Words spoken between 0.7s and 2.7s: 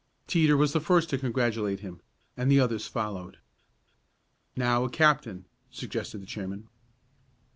the first to congratulate him, and the